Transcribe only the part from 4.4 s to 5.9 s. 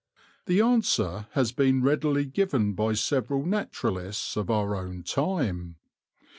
our own time.